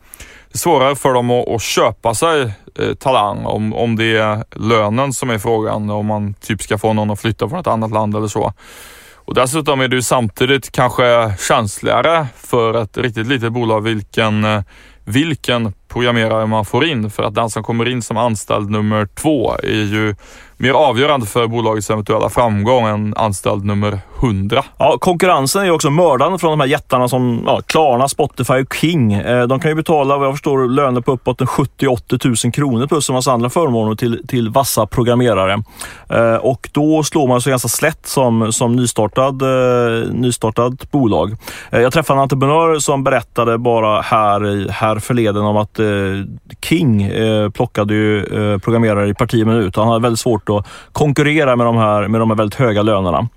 [0.57, 2.51] svårare för dem att, att köpa sig
[2.99, 5.89] talang om, om det är lönen som är frågan.
[5.89, 8.53] Om man typ ska få någon att flytta från ett annat land eller så.
[9.15, 14.45] Och dessutom är det ju samtidigt kanske känsligare för ett riktigt litet bolag vilken
[15.09, 19.55] vilken programmerare man får in för att den som kommer in som anställd nummer två
[19.63, 20.15] är ju
[20.61, 24.63] mer avgörande för bolagets eventuella framgång än anställd nummer 100.
[24.77, 28.73] Ja, konkurrensen är ju också mördande från de här jättarna som ja, Klarna, Spotify och
[28.73, 29.13] King.
[29.13, 33.09] Eh, de kan ju betala, vad jag förstår, löner på uppåt 70-80 000 kronor plus
[33.09, 35.63] en massa andra förmåner till, till vassa programmerare.
[36.09, 41.35] Eh, och då slår man sig ganska slätt som, som nystartad, eh, nystartad bolag.
[41.69, 46.25] Jag träffade en entreprenör som berättade bara här, här förleden om att Eh,
[46.61, 49.75] King eh, plockade ju eh, programmerare i parti minut.
[49.75, 53.29] Han hade väldigt svårt att konkurrera med de här, med de här väldigt höga lönerna.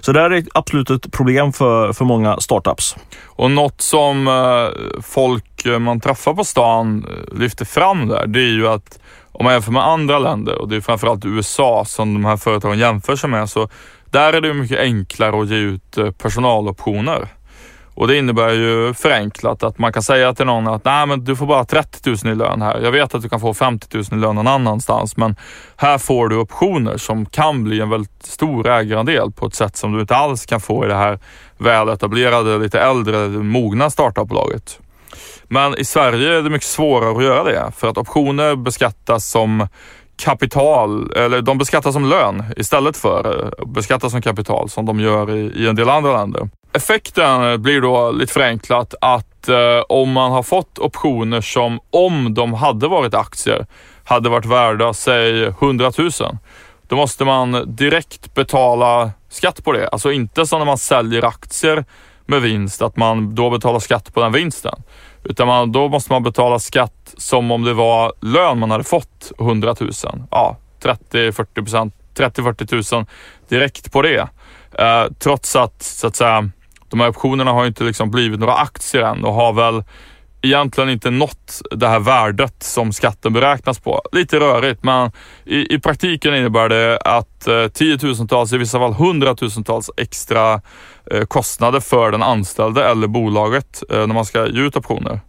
[0.00, 2.96] Så det här är absolut ett problem för, för många startups.
[3.26, 5.44] Och något som eh, folk
[5.80, 8.98] man träffar på stan lyfter fram där, det är ju att
[9.32, 12.78] om man jämför med andra länder och det är framförallt USA som de här företagen
[12.78, 13.68] jämför sig med, så
[14.10, 17.28] där är det mycket enklare att ge ut personaloptioner.
[17.98, 21.36] Och det innebär ju förenklat att man kan säga till någon att nej men du
[21.36, 22.80] får bara 30 000 i lön här.
[22.80, 25.36] Jag vet att du kan få 50 000 i lön någon annanstans men
[25.76, 29.92] här får du optioner som kan bli en väldigt stor ägarandel på ett sätt som
[29.92, 31.18] du inte alls kan få i det här
[31.56, 34.80] väletablerade, lite äldre, mogna startupbolaget.
[35.48, 39.68] Men i Sverige är det mycket svårare att göra det för att optioner beskattas som
[40.18, 45.36] kapital, eller de beskattas som lön istället för eh, beskattas som kapital som de gör
[45.36, 46.48] i, i en del andra länder.
[46.72, 52.34] Effekten eh, blir då lite förenklat att eh, om man har fått optioner som om
[52.34, 53.66] de hade varit aktier
[54.04, 56.10] hade varit värda, säg 100 000.
[56.88, 59.88] Då måste man direkt betala skatt på det.
[59.88, 61.84] Alltså inte som när man säljer aktier
[62.26, 64.82] med vinst, att man då betalar skatt på den vinsten.
[65.24, 69.32] Utan man, då måste man betala skatt som om det var lön man hade fått,
[69.40, 69.90] 100 000.
[70.30, 73.06] Ja, 30-40 procent, 30-40 000
[73.48, 74.28] direkt på det.
[74.78, 76.50] Eh, trots att, så att säga,
[76.88, 79.84] de här optionerna har inte liksom blivit några aktier än och har väl
[80.42, 84.02] egentligen inte nått det här värdet som skatten beräknas på.
[84.12, 85.12] Lite rörigt, men
[85.44, 90.60] i, i praktiken innebär det att eh, tiotusentals, i vissa fall hundratusentals extra
[91.10, 95.20] eh, kostnader för den anställde eller bolaget eh, när man ska ge ut optioner.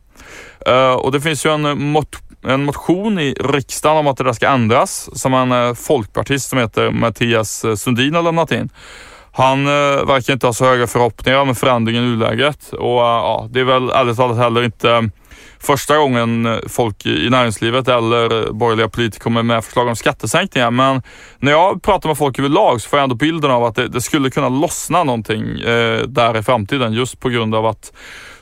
[0.66, 4.34] Eh, och det finns ju en, mot, en motion i riksdagen om att det där
[4.34, 8.70] ska ändras som en eh, folkpartist som heter Mattias eh, Sundin har lämnat in.
[9.32, 13.06] Han eh, verkar inte ha så höga förhoppningar om en förändring i nuläget och eh,
[13.06, 15.02] ja, det är väl ärligt talat heller inte eh,
[15.60, 20.72] första gången eh, folk i näringslivet eller eh, borgerliga politiker kommer med förslag om skattesänkningar.
[20.72, 21.02] Men
[21.40, 24.02] när jag pratar med folk överlag så får jag ändå bilden av att det, det
[24.02, 27.94] skulle kunna lossna någonting eh, där i framtiden just på grund av att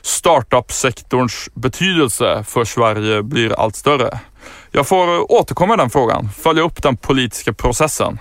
[0.02, 4.20] startup-sektorns betydelse för Sverige blir allt större.
[4.72, 8.18] Jag får återkomma i den frågan, följa upp den politiska processen.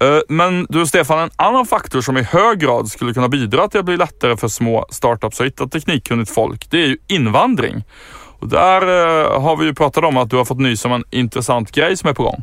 [0.00, 3.80] Eh, men du Stefan, en annan faktor som i hög grad skulle kunna bidra till
[3.80, 7.84] att bli lättare för små startups att hitta teknikkunnigt folk, det är ju invandring.
[8.40, 11.04] Och där eh, har vi ju pratat om att du har fått nys om en
[11.10, 12.42] intressant grej som är på gång.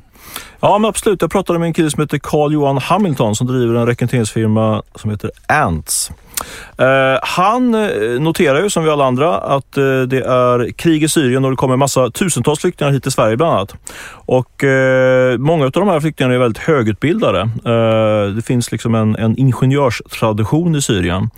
[0.59, 1.21] Ja, men absolut.
[1.21, 5.11] Jag pratade med en kille som heter Carl Johan Hamilton som driver en rekryteringsfirma som
[5.11, 6.11] heter Ants.
[6.81, 7.71] Uh, han
[8.19, 11.57] noterar ju som vi alla andra att uh, det är krig i Syrien och det
[11.57, 13.73] kommer massa tusentals flyktingar hit till Sverige bland annat.
[14.27, 17.39] Och eh, Många av de här flyktingarna är väldigt högutbildade.
[17.41, 21.29] Eh, det finns liksom en, en ingenjörstradition i Syrien.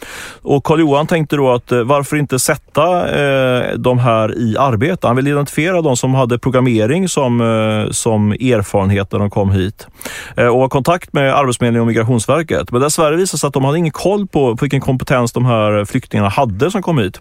[0.42, 5.08] Och Karl Johan tänkte då att eh, varför inte sätta eh, de här i arbete?
[5.08, 9.88] Han ville identifiera de som hade programmering som, eh, som erfarenhet när de kom hit
[10.38, 12.72] eh, och ha kontakt med Arbetsförmedlingen och Migrationsverket.
[12.72, 15.46] Men dessvärre visade det sig att de hade ingen koll på, på vilken kompetens de
[15.46, 17.20] här flyktingarna hade som kom hit.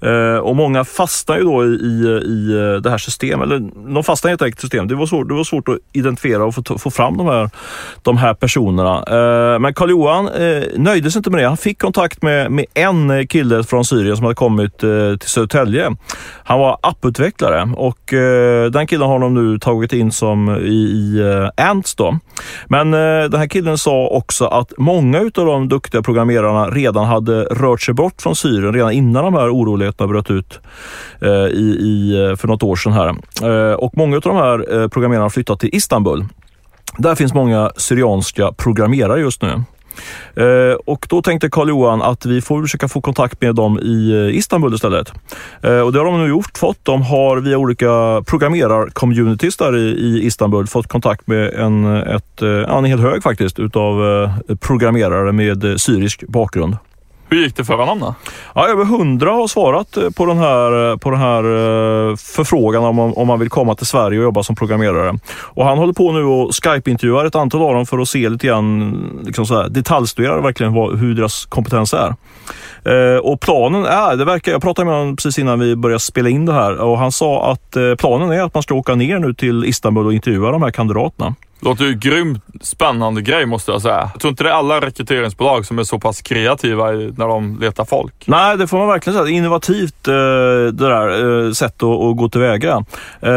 [0.00, 3.60] Eh, och många fastnar ju då i, i, i eh, det här systemet, eller
[3.94, 4.88] de fastnar helt enkelt i systemet.
[5.04, 7.50] Det var svårt, det var svårt att identifiera och få, få fram de här,
[8.02, 9.04] de här personerna.
[9.08, 11.48] Eh, men Karl Johan eh, nöjde sig inte med det.
[11.48, 15.96] Han fick kontakt med, med en kille från Syrien som hade kommit eh, till Södertälje.
[16.44, 21.20] Han var apputvecklare och eh, den killen har de nu tagit in som i, i
[21.20, 21.94] eh, Ants.
[21.94, 22.18] Då.
[22.66, 27.80] Men den här killen sa också att många av de duktiga programmerarna redan hade rört
[27.80, 30.60] sig bort från Syrien redan innan de här oroligheterna bröt ut
[31.52, 32.92] i, i, för något år sedan.
[32.92, 33.14] här.
[33.84, 36.24] Och många av de här programmerarna har flyttat till Istanbul.
[36.98, 39.62] Där finns många syrianska programmerare just nu.
[40.34, 44.10] Eh, och då tänkte Karl Johan att vi får försöka få kontakt med dem i
[44.12, 45.12] eh, Istanbul istället.
[45.62, 46.78] Eh, och det har de nu gjort, fått.
[46.82, 47.86] De har via olika
[48.20, 53.58] programmerar-communities där i, i, Istanbul fått kontakt med en, ett, eh, en hel hög faktiskt
[53.58, 56.76] utav eh, programmerare med syrisk bakgrund.
[57.34, 58.14] Hur gick det för honom då?
[58.54, 62.84] Ja, över hundra har svarat eh, på den här, eh, på den här eh, förfrågan
[62.84, 65.18] om, om man vill komma till Sverige och jobba som programmerare.
[65.34, 68.46] Och han håller på nu och Skype-intervjuar ett antal av dem för att se lite
[68.46, 72.14] grann, liksom så här, detaljstudera verkligen vad, hur deras kompetens är.
[72.84, 76.28] Eh, och planen är, det verkar, jag pratade med honom precis innan vi började spela
[76.28, 79.18] in det här och han sa att eh, planen är att man ska åka ner
[79.18, 81.34] nu till Istanbul och intervjua de här kandidaterna.
[81.64, 84.10] Låter ju grymt spännande grej måste jag säga.
[84.12, 87.84] Jag tror inte det är alla rekryteringsbolag som är så pass kreativa när de letar
[87.84, 88.14] folk.
[88.26, 89.36] Nej, det får man verkligen säga.
[89.36, 90.14] Innovativt eh,
[90.72, 92.84] det där eh, sättet att, gå tillväga.
[93.20, 93.32] Eh,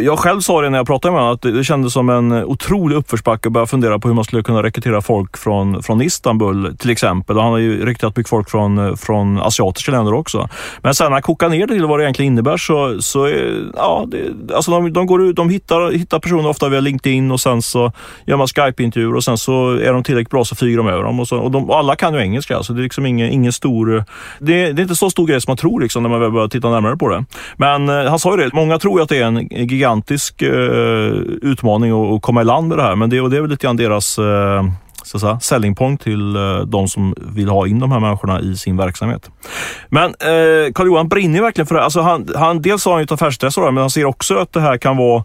[0.00, 2.96] jag själv sa det när jag pratade med honom att det kändes som en otrolig
[2.96, 6.90] uppförsbacke att börja fundera på hur man skulle kunna rekrytera folk från, från Istanbul till
[6.90, 7.36] exempel.
[7.36, 10.48] Och han har ju rekryterat mycket folk från, från asiatiska länder också.
[10.82, 13.28] Men sen när han kokar ner det till vad det egentligen innebär så, så
[13.76, 17.57] ja, det, alltså de, de, går, de hittar, hittar personer ofta via LinkedIn och sen
[17.62, 17.92] sen så
[18.26, 21.20] gör man Skype-intervjuer och sen så är de tillräckligt bra så flyger de över dem.
[21.20, 23.52] Och, så, och, de, och alla kan ju engelska, så det är liksom ingen, ingen
[23.52, 24.04] stor...
[24.38, 26.48] Det, det, är inte så stor grej som man tror liksom, när man väl börjar
[26.48, 27.24] titta närmare på det.
[27.56, 31.12] Men eh, han sa ju det, många tror ju att det är en gigantisk eh,
[31.42, 33.50] utmaning att, att, komma i land med det här, men det, och det är väl
[33.50, 34.64] lite grann deras eh,
[35.02, 38.56] så säga, selling point till eh, de som vill ha in de här människorna i
[38.56, 39.30] sin verksamhet.
[39.88, 43.12] Men eh, Carl-Johan brinner verkligen för det Alltså han, han, dels har han ju ett
[43.12, 45.24] affärsintresse men han ser också att det här kan vara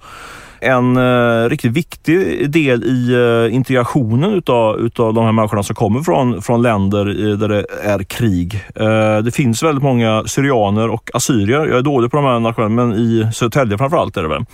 [0.63, 6.01] en uh, riktigt viktig del i uh, integrationen utav, utav de här människorna som kommer
[6.01, 8.65] från, från länder uh, där det är krig.
[8.75, 11.65] Eh, det finns väldigt många syrianer och assyrier.
[11.65, 14.45] Jag är dålig på de här nationerna, men i Södertälje framförallt är det väl.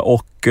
[0.00, 0.48] och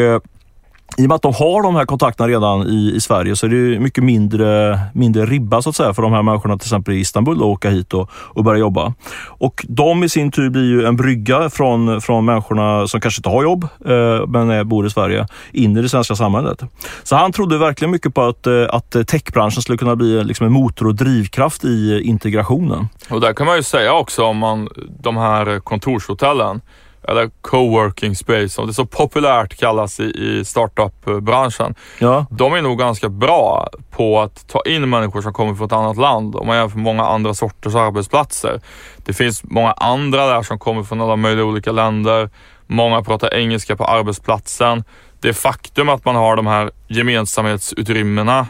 [0.97, 3.49] i och med att de har de här kontakterna redan i, i Sverige så är
[3.49, 6.99] det mycket mindre, mindre ribba så att säga för de här människorna till exempel i
[6.99, 8.93] Istanbul att åka hit och, och börja jobba.
[9.27, 13.29] Och de i sin tur blir ju en brygga från, från människorna som kanske inte
[13.29, 16.63] har jobb eh, men är, bor i Sverige in i det svenska samhället.
[17.03, 20.53] Så han trodde verkligen mycket på att, eh, att techbranschen skulle kunna bli liksom en
[20.53, 22.87] motor och drivkraft i integrationen.
[23.09, 24.69] Och där kan man ju säga också om man,
[24.99, 26.61] de här kontorshotellen
[27.07, 31.75] eller coworking space som det så populärt kallas i, i startup-branschen.
[31.99, 32.25] Ja.
[32.29, 35.97] De är nog ganska bra på att ta in människor som kommer från ett annat
[35.97, 38.61] land om man jämför många andra sorters arbetsplatser.
[38.97, 42.29] Det finns många andra där som kommer från alla möjliga olika länder.
[42.67, 44.83] Många pratar engelska på arbetsplatsen.
[45.19, 48.47] Det faktum att man har de här gemensamhetsutrymmena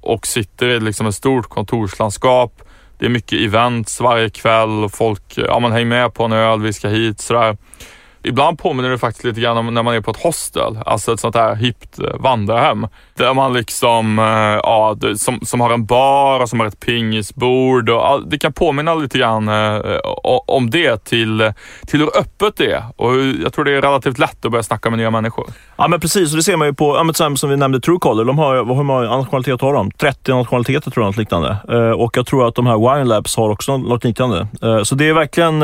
[0.00, 2.62] och sitter i liksom ett stort kontorslandskap
[3.02, 6.62] det är mycket events varje kväll och folk, ja man hänger med på en öl,
[6.62, 7.56] vi ska hit sådär.
[8.24, 11.20] Ibland påminner det faktiskt lite grann om när man är på ett hostel, alltså ett
[11.20, 12.86] sånt här hippt eh, vandrarhem.
[13.14, 17.88] Där man liksom, eh, ja, som, som har en bar och som har ett pingisbord
[17.88, 19.80] och det kan påminna lite grann eh,
[20.46, 21.52] om det till,
[21.86, 22.84] till hur öppet det är.
[22.96, 25.46] Och jag tror det är relativt lätt att börja snacka med nya människor.
[25.76, 28.38] Ja men precis, och det ser man ju på, ja, som vi nämnde Truecaller, de
[28.38, 29.90] har, hur många nationaliteter har de?
[29.90, 31.56] 30 nationaliteter tror jag, något liknande.
[31.96, 34.46] och jag tror att de här Wine Labs har också något liknande.
[34.84, 35.60] så det är verkligen,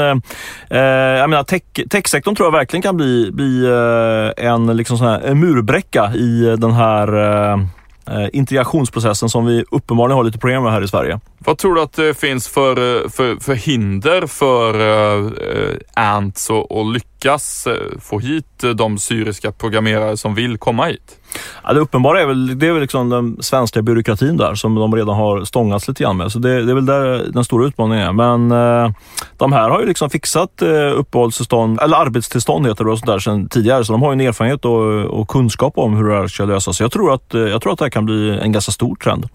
[0.68, 5.06] jag menar tech, techsektorn tror jag jag verkligen kan bli, bli eh, en, liksom sån
[5.06, 7.60] här, en murbräcka i den här eh,
[8.06, 11.20] eh, integrationsprocessen som vi uppenbarligen har lite problem med här i Sverige.
[11.38, 17.68] Vad tror du att det finns för, för, för hinder för uh, Ants att lyckas
[18.00, 21.17] få hit de syriska programmerare som vill komma hit?
[21.64, 24.94] Ja, det uppenbara är väl, det är väl liksom den svenska byråkratin där som de
[24.94, 26.32] redan har stångats lite grann med.
[26.32, 28.12] Så det, det är väl där den stora utmaningen är.
[28.12, 28.90] Men eh,
[29.36, 33.48] de här har ju liksom fixat eh, uppehållstillstånd, eller arbetstillstånd heter det, och sådär sedan
[33.48, 33.84] tidigare.
[33.84, 36.76] Så de har ju en erfarenhet och, och kunskap om hur det här ska lösas.
[36.76, 38.96] Så jag tror, att, eh, jag tror att det här kan bli en ganska stor
[38.96, 39.28] trend.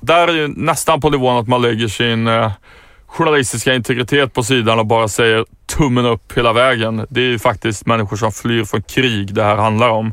[0.00, 2.50] Där är ju nästan på nivån att man lägger sin eh,
[3.16, 7.06] journalistiska integritet på sidan och bara säger tummen upp hela vägen.
[7.10, 10.12] Det är ju faktiskt människor som flyr från krig det här handlar om.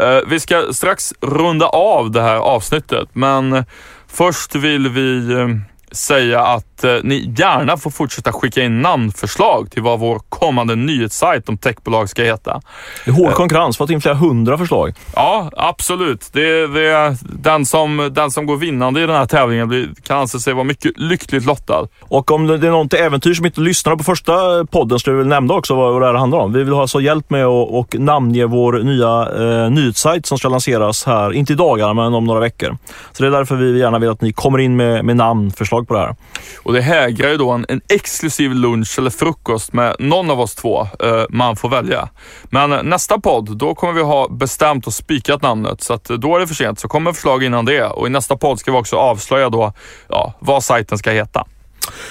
[0.00, 3.64] Eh, vi ska strax runda av det här avsnittet, men
[4.08, 5.48] först vill vi eh,
[5.92, 11.48] säga att eh, ni gärna får fortsätta skicka in namnförslag till vad vår kommande nyhetssajt
[11.48, 12.60] om techbolag ska heta.
[13.04, 14.94] Det är hård konkurrens, fått in flera hundra förslag.
[15.14, 16.30] Ja, absolut.
[16.32, 20.40] Det, det, den, som, den som går vinnande i den här tävlingen blir, kan anse
[20.40, 21.88] sig vara mycket lyckligt lottad.
[22.00, 25.22] Och om det är någon till äventyr som inte lyssnar på första podden så vill
[25.22, 26.52] vi nämna också vad, vad det här handlar om.
[26.52, 29.28] Vi vill ha alltså hjälp med att och namnge vår nya
[29.64, 32.76] eh, nyhetssajt som ska lanseras här, inte i dagarna men om några veckor.
[33.12, 35.94] Så det är därför vi gärna vill att ni kommer in med, med namnförslag på
[35.94, 36.16] det här.
[36.62, 40.54] Och det hägrar ju då en, en exklusiv lunch eller frukost med någon av oss
[40.54, 42.08] två eh, man får välja.
[42.44, 46.36] Men nästa podd, då kommer vi ha bestämt och spikat namnet så att eh, då
[46.36, 46.80] är det för sent.
[46.80, 49.72] Så kommer förslag innan det och i nästa podd ska vi också avslöja då
[50.08, 51.44] ja, vad sajten ska heta.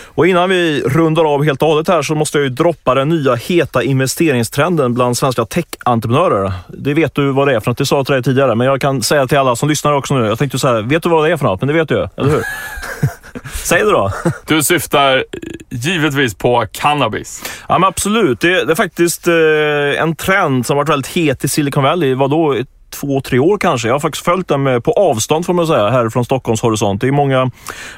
[0.06, 3.10] Och innan vi rundar av helt och hållet här så måste jag ju droppa den
[3.10, 6.54] nya heta investeringstrenden bland svenska tech-entreprenörer.
[6.68, 8.68] Det vet du vad det är för något, det sa jag till dig tidigare, men
[8.68, 10.26] jag kan säga till alla som lyssnar också nu.
[10.26, 11.62] Jag tänkte så här, vet du vad det är för något?
[11.62, 12.44] Men det vet du ju, eller hur?
[13.54, 14.12] Säg det då.
[14.48, 15.26] Du syftar
[15.70, 17.44] givetvis på cannabis.
[17.70, 18.40] Ja, men absolut.
[18.40, 22.16] Det, det är faktiskt eh, en trend som varit väldigt het i Silicon Valley.
[22.16, 22.56] Vadå?
[22.92, 23.88] Två, tre år kanske.
[23.88, 27.02] Jag har faktiskt följt den på avstånd får man säga, här från Stockholms horisont.
[27.02, 27.52] Det är många,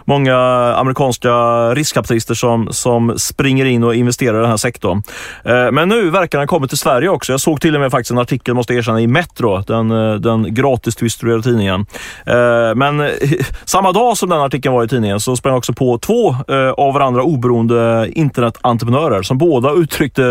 [0.06, 0.38] många
[0.76, 1.34] amerikanska
[1.74, 5.04] riskkapitalister som, som springer in och investerar i den här sektorn.
[5.44, 7.34] Eh, men nu verkar den kommit till Sverige också.
[7.34, 10.14] Jag såg till och med faktiskt en artikel, måste jag erkänna, i Metro, den, eh,
[10.14, 11.86] den gratis distribuerade tidningen.
[12.26, 13.10] Eh, men
[13.66, 16.36] samma dag som den artikeln var i tidningen så sprang jag också på två
[16.78, 20.22] av varandra oberoende internetentreprenörer som båda uttryckte,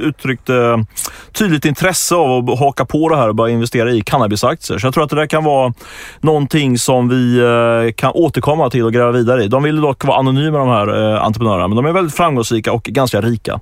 [0.00, 0.84] uttryckte
[1.32, 4.78] tydligt intresse av att haka på det här och börja investera investera i cannabisaktier.
[4.78, 5.74] Så jag tror att det där kan vara
[6.20, 9.48] någonting som vi eh, kan återkomma till och gräva vidare i.
[9.48, 12.82] De vill dock vara anonyma de här eh, entreprenörerna, men de är väldigt framgångsrika och
[12.82, 13.60] ganska rika.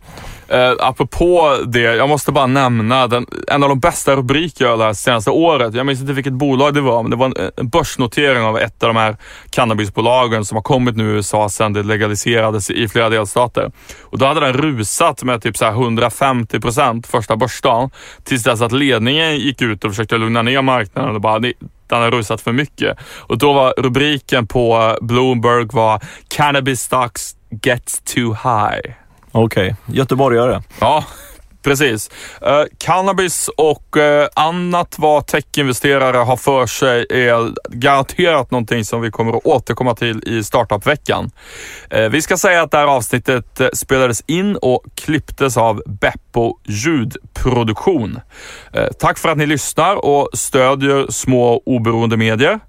[0.49, 5.03] Eh, apropå det, jag måste bara nämna den, en av de bästa rubriker jag läst
[5.03, 5.75] senaste året.
[5.75, 8.83] Jag minns inte vilket bolag det var, men det var en, en börsnotering av ett
[8.83, 9.17] av de här
[9.51, 13.73] cannabisbolagen som har kommit nu i USA sedan det legaliserades i flera delstater.
[14.03, 17.91] Och då hade den rusat med typ så 150 procent första börsdagen
[18.25, 22.11] tills dess att ledningen gick ut och försökte lugna ner marknaden och bara den har
[22.11, 22.99] rusat för mycket.
[23.17, 29.08] Och då var rubriken på Bloomberg var “Cannabis stocks gets too high”.
[29.33, 29.97] Okej, okay.
[29.97, 30.63] göteborgare.
[30.81, 31.05] Ja,
[31.63, 32.11] precis.
[32.43, 39.11] Uh, cannabis och uh, annat vad techinvesterare har för sig är garanterat någonting som vi
[39.11, 41.31] kommer att återkomma till i startupveckan.
[41.95, 48.21] Uh, vi ska säga att det här avsnittet spelades in och klipptes av Beppo ljudproduktion.
[48.99, 52.61] Tack för att ni lyssnar och stödjer små oberoende medier.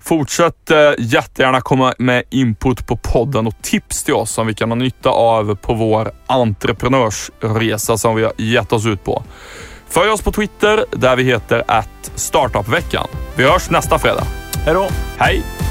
[0.00, 4.70] Fortsätt eh, jättegärna komma med input på podden och tips till oss som vi kan
[4.70, 9.22] ha nytta av på vår entreprenörsresa som vi har gett oss ut på.
[9.88, 13.08] Följ oss på Twitter där vi heter att startupveckan.
[13.36, 14.24] Vi hörs nästa fredag.
[14.64, 14.88] Hej då!
[15.18, 15.69] Hej!